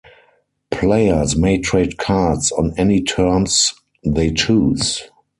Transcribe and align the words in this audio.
Players 0.71 1.35
may 1.35 1.59
trade 1.59 1.99
cards 1.99 2.51
on 2.51 2.73
any 2.75 3.03
terms 3.03 3.75
they 4.03 4.31
choose. 4.33 5.03